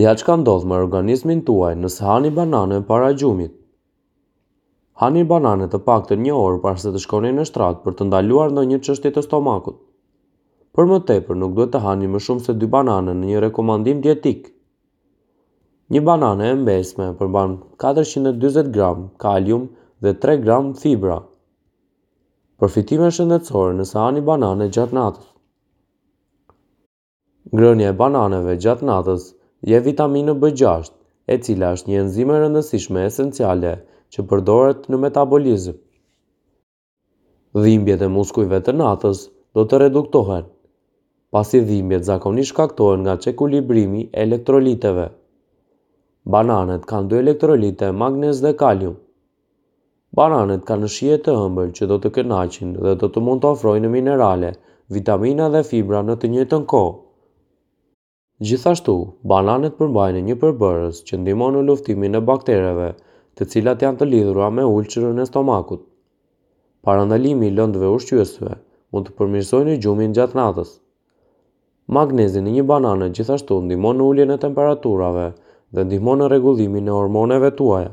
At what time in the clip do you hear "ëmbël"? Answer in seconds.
51.46-51.70